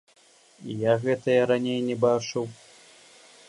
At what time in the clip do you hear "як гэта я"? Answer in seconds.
0.93-1.43